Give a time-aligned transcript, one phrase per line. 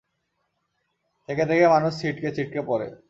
[1.29, 2.87] থেকে থেকে মানুষ ছিটকে ছিটকে পড়ে।